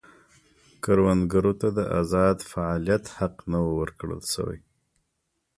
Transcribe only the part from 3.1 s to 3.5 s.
حق